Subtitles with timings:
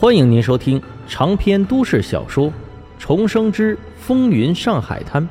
[0.00, 2.46] 欢迎您收听长篇都市小说
[2.98, 5.22] 《重生之风云上海滩》，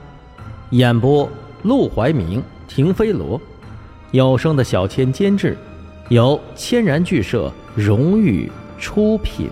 [0.70, 1.28] 演播：
[1.64, 3.42] 陆怀明、停飞罗，
[4.12, 5.58] 有声的小千监制，
[6.10, 8.48] 由千然剧社荣誉
[8.78, 9.50] 出品。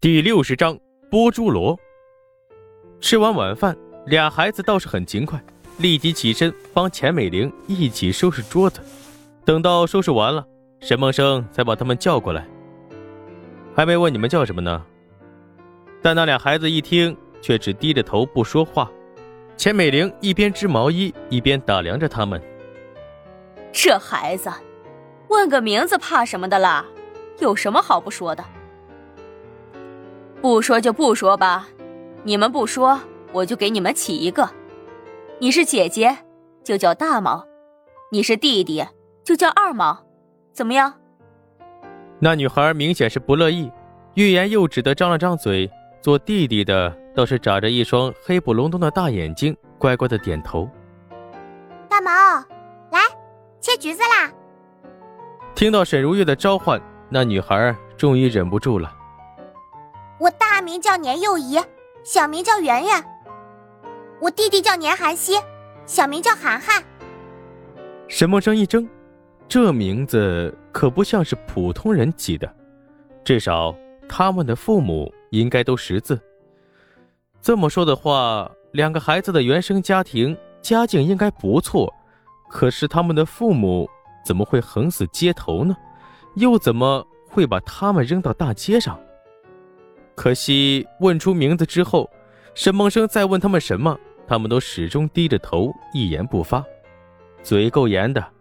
[0.00, 0.78] 第六十章
[1.10, 1.76] 波珠罗。
[3.00, 3.76] 吃完晚饭，
[4.06, 5.44] 俩孩子倒是很勤快，
[5.78, 8.80] 立即起身帮钱美玲一起收拾桌子。
[9.46, 10.44] 等到收拾完了，
[10.80, 12.44] 沈梦生才把他们叫过来。
[13.76, 14.84] 还没问你们叫什么呢。
[16.02, 18.90] 但那俩孩子一听，却只低着头不说话。
[19.56, 22.42] 钱美玲一边织毛衣，一边打量着他们。
[23.72, 24.50] 这孩子，
[25.28, 26.84] 问个名字怕什么的啦？
[27.38, 28.44] 有什么好不说的？
[30.42, 31.68] 不说就不说吧。
[32.24, 34.50] 你们不说，我就给你们起一个。
[35.38, 36.18] 你是姐姐，
[36.64, 37.46] 就叫大毛；
[38.10, 38.84] 你是弟弟。
[39.26, 39.98] 就叫二毛，
[40.52, 40.94] 怎么样？
[42.20, 43.72] 那女孩明显是不乐意，
[44.14, 45.68] 欲言又止的张了张嘴。
[46.00, 50.70] 做弟弟的倒是眨着一双黑不隆咚的大眼睛，乖乖的点头。
[51.88, 52.10] 大毛，
[52.92, 53.00] 来
[53.60, 54.32] 切橘子啦！
[55.56, 58.94] 听到沈如月的召唤，那女孩终于忍不住了。
[60.20, 61.58] 我大名叫年幼仪，
[62.04, 63.04] 小名叫圆圆。
[64.20, 65.34] 我弟弟叫年寒溪，
[65.84, 66.80] 小名叫涵涵。
[68.06, 68.88] 沈梦生一怔。
[69.48, 72.52] 这名字可不像是普通人起的，
[73.24, 73.74] 至少
[74.08, 76.20] 他们的父母应该都识字。
[77.40, 81.92] 这么说的话，两个孩子的原生家庭家境应该不错，
[82.50, 83.88] 可是他们的父母
[84.24, 85.76] 怎么会横死街头呢？
[86.34, 88.98] 又怎么会把他们扔到大街上？
[90.16, 92.10] 可惜问出名字之后，
[92.54, 96.64] 沈梦生再问他们什么，他们都始终低着头，一言不发，
[97.44, 98.35] 嘴够严的。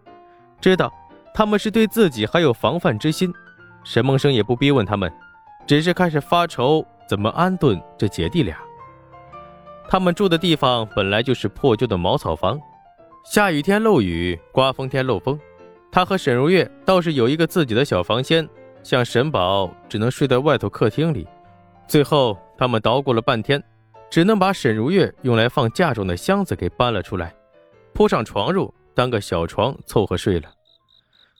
[0.65, 0.91] 知道
[1.31, 3.31] 他们是对自己还有防范之心，
[3.83, 5.13] 沈梦生也不逼问他们，
[5.67, 8.57] 只是开始发愁怎么安顿这姐弟俩。
[9.87, 12.59] 他们住的地方本来就是破旧的茅草房，
[13.25, 15.39] 下雨天漏雨，刮风天漏风。
[15.91, 18.49] 他和沈如月倒是有一个自己的小房间，
[18.81, 21.27] 像沈宝只能睡在外头客厅里。
[21.87, 23.63] 最后他们捣鼓了半天，
[24.09, 27.31] 只能把沈如月用来放嫁妆的箱子给搬了出来，
[27.93, 30.49] 铺上床褥当个小床凑合睡了。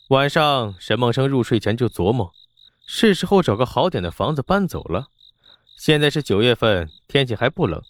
[0.10, 2.32] 晚上，沈梦生入睡前就琢磨，
[2.86, 5.08] 是时候找个好点的房子搬走了。
[5.78, 7.82] 现在是九月份，天气还不冷，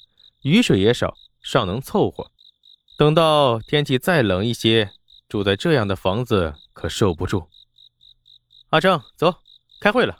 [0.41, 2.31] 雨水也少，尚能凑合。
[2.97, 4.91] 等到天气再冷一些，
[5.27, 7.49] 住在这样的房子可受不住。
[8.69, 9.35] 阿正，走，
[9.81, 10.17] 开会了。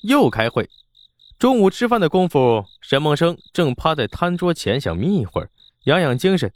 [0.00, 0.70] 又开会。
[1.38, 5.50] 中午吃饭的功夫，沈梦生正趴在餐桌前想眯一会儿，
[5.84, 6.50] 养养精神。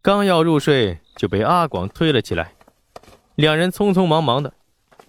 [0.00, 2.54] 刚要入睡，就被阿广推了起来。
[3.36, 4.52] 两人匆匆忙忙的，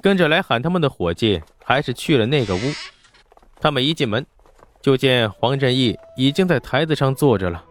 [0.02, 2.60] 跟着来喊他们的伙计还是去了那个屋。
[3.60, 4.26] 他们一进门，
[4.82, 7.64] 就见黄振义已经在台子上坐着了。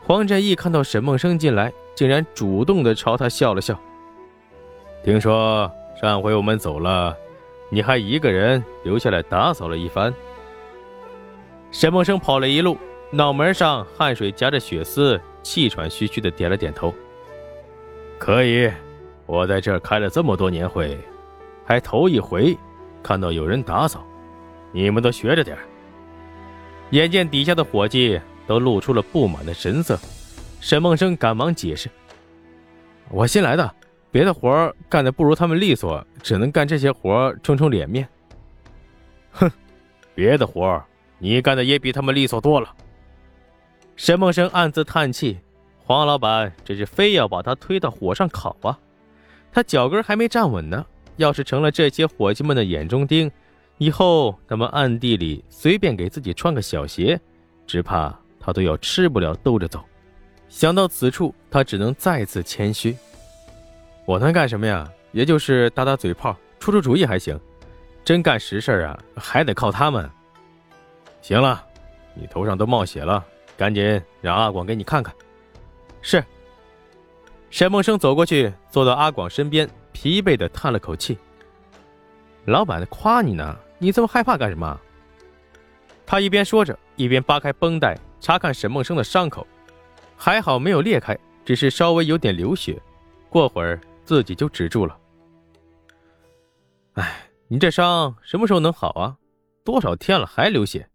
[0.00, 3.78] 黄振义看到沈梦生进来，竟然主动的朝他笑了笑。
[5.04, 7.14] 听说上回我们走了，
[7.70, 10.12] 你还一个人留下来打扫了一番。
[11.70, 12.78] 沈梦生跑了一路，
[13.10, 16.94] 脑门上汗水夹着血丝，气喘吁吁的点了点头。
[18.18, 18.70] 可以。
[19.28, 20.98] 我在这儿开了这么多年会，
[21.62, 22.56] 还头一回
[23.02, 24.02] 看到有人打扫，
[24.72, 25.54] 你们都学着点
[26.92, 29.98] 眼见底下的伙计都露出了不满的神色，
[30.62, 31.90] 沈梦生赶忙解释
[33.12, 33.70] ：“我新来的，
[34.10, 38.08] 别的活干的不如他们利索，只能干这些活充充脸面。”
[39.32, 39.50] 哼，
[40.14, 40.82] 别的活
[41.18, 42.74] 你干的也比他们利索多了。
[43.94, 45.38] 沈梦生暗自叹气
[45.84, 48.78] ：“黄老板这是非要把他推到火上烤啊！”
[49.52, 50.84] 他脚跟还没站稳呢，
[51.16, 53.30] 要是成了这些伙计们的眼中钉，
[53.78, 57.18] 以后他们暗地里随便给自己穿个小鞋，
[57.66, 59.84] 只怕他都要吃不了兜着走。
[60.48, 62.96] 想到此处，他只能再次谦虚
[64.06, 64.88] ：“我能干什么呀？
[65.12, 67.38] 也就是打打嘴炮，出出主意还行。
[68.04, 70.08] 真干实事啊，还得靠他们。”
[71.20, 71.64] 行了，
[72.14, 73.24] 你头上都冒血了，
[73.56, 75.14] 赶紧让阿广给你看看。
[76.00, 76.24] 是。
[77.50, 81.18] 沈梦生走过去，坐到阿广身边，疲惫的叹了口气
[82.44, 84.78] ：“老板夸你呢，你这么害怕干什么？”
[86.04, 89.46] 他一边说着，一边扒开绷带，查看沈梦生的伤口，
[90.16, 92.80] 还好没有裂开，只是稍微有点流血，
[93.30, 94.98] 过会儿自己就止住了。
[96.94, 99.16] 哎，你这伤什么时候能好啊？
[99.64, 100.88] 多少天了还流血？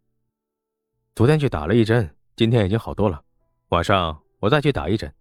[1.16, 3.22] 昨天去打了一针，今天已经好多了，
[3.70, 5.12] 晚上我再去打一针。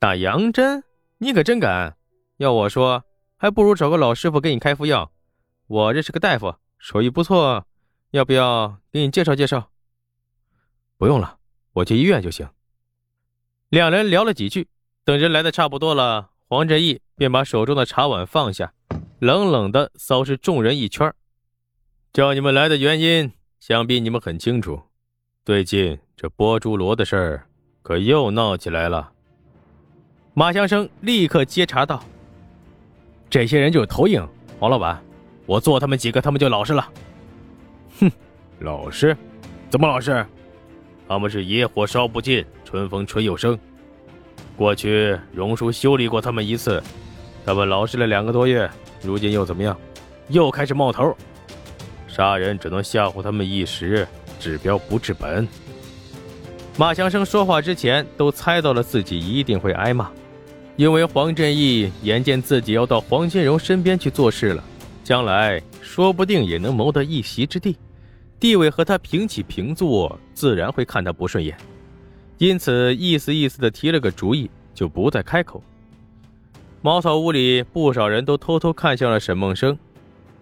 [0.00, 0.84] 打洋针？
[1.18, 1.96] 你可真敢！
[2.36, 3.04] 要我说，
[3.36, 5.10] 还不如找个老师傅给你开副药。
[5.66, 7.66] 我认识个大夫，手艺不错，
[8.12, 9.72] 要不要给你介绍介绍？
[10.96, 11.38] 不用了，
[11.72, 12.48] 我去医院就行。
[13.70, 14.68] 两人聊了几句，
[15.04, 18.72] 等人来的差不多了，黄振义便把手中的茶碗放下，
[19.18, 21.12] 冷冷的扫视众人一圈。
[22.12, 24.80] 叫你们来的原因，想必你们很清楚。
[25.44, 27.48] 最近这波珠罗的事儿，
[27.82, 29.12] 可又闹起来了。
[30.38, 32.00] 马祥生立刻接茬道
[33.28, 34.24] ：“这些人就是投影，
[34.60, 35.02] 黄老板，
[35.46, 36.88] 我做他们几个，他们就老实了。”
[37.98, 38.08] 哼，
[38.60, 39.16] 老实？
[39.68, 40.24] 怎么老实？
[41.08, 43.58] 他们是野火烧不尽，春风吹又生。
[44.56, 46.80] 过去荣叔修理过他们一次，
[47.44, 48.70] 他们老实了两个多月，
[49.02, 49.76] 如今又怎么样？
[50.28, 51.16] 又开始冒头。
[52.06, 54.06] 杀人只能吓唬他们一时，
[54.38, 55.48] 治标不治本。
[56.76, 60.08] 马祥生说话之前都猜到了自己一定会挨骂，
[60.78, 64.62] 因为黄振义眼见自己要到黄金荣身边去做事了，
[65.02, 67.76] 将来说不定也能谋得一席之地，
[68.38, 71.58] 地位和他平起平坐，自然会看他不顺眼，
[72.38, 75.60] 因此意思意思的提了个主意，就不再开口。
[76.80, 79.76] 茅草屋里不少人都偷偷看向了沈梦生，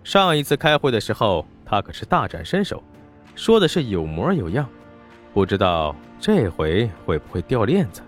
[0.05, 1.45] 上一次开会的时候。
[1.69, 2.81] 他可是大展身手，
[3.35, 4.69] 说的是有模有样，
[5.35, 8.03] 不知道这回会不会掉链子。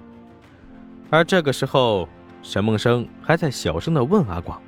[1.10, 2.08] 而这个时候，
[2.42, 4.60] 沈梦生还在小声的问阿广：“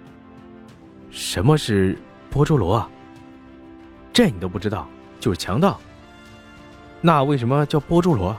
[1.10, 1.96] 什么是
[2.28, 2.90] 波珠罗啊？
[4.12, 4.86] 这你都不知道，
[5.18, 5.80] 就是强盗。
[7.00, 8.36] 那为什么叫波珠罗？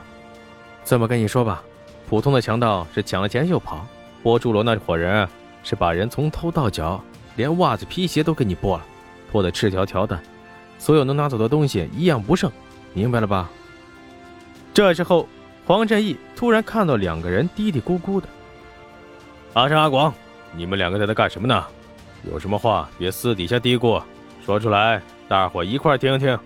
[0.83, 1.63] 这么跟你说吧，
[2.07, 3.85] 普通的强盗是抢了钱就跑，
[4.21, 5.27] 波珠罗那伙人
[5.63, 7.01] 是把人从头到脚，
[7.35, 8.85] 连袜子皮鞋都给你剥了，
[9.31, 10.19] 脱得赤条条的。”
[10.77, 12.51] 所有能拿走的东西一样不剩，
[12.93, 13.49] 明白了吧？
[14.73, 15.27] 这时候，
[15.65, 18.27] 黄振义突然看到两个人嘀嘀咕咕的。
[19.53, 20.13] 阿生、阿广，
[20.55, 21.65] 你们两个在这干什么呢？
[22.31, 24.01] 有什么话别私底下嘀咕，
[24.45, 26.37] 说出来，大伙一块听听。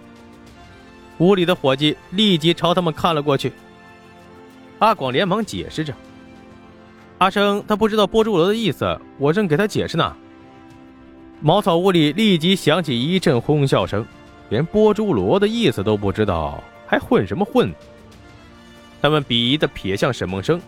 [1.19, 3.53] 屋里的伙计立即朝他们看了过去。
[4.79, 5.93] 阿广连忙解释着
[7.19, 10.15] ：“阿生他不知道波珠罗的意思，我正给他解释呢。”
[11.41, 14.03] 茅草屋里立即响起一阵哄笑声。
[14.49, 17.73] 连波珠罗的意思都不知道，还混什么混？
[19.01, 20.61] 他们鄙夷的瞥向沈梦生，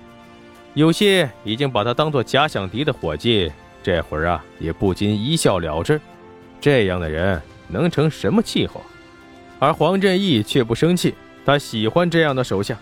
[0.78, 3.52] 有些已经把他当做假想敌的伙计，
[3.82, 6.00] 这会儿啊也不禁一笑了之。
[6.62, 8.84] 这样的人能成什么气候？
[9.58, 12.78] 而黄振义却不生气，他喜欢这样的手下，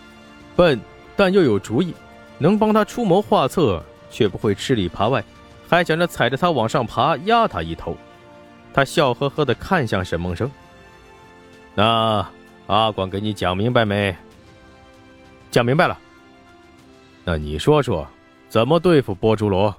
[0.57, 0.77] 笨
[1.15, 1.94] 但又有主意，
[2.38, 3.81] 能帮他出谋划策，
[4.12, 5.24] 却不会吃里扒外，
[5.69, 7.95] 还想着踩着他往上爬，压他一头。
[8.74, 10.51] 他笑呵呵地看向沈梦生。
[11.74, 12.27] 那
[12.68, 14.13] 阿广给你讲明白没？
[15.50, 15.98] 讲明白了。
[17.27, 18.07] 那你说说，
[18.48, 19.75] 怎么对付波珠罗？